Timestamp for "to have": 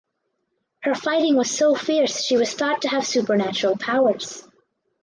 2.81-3.05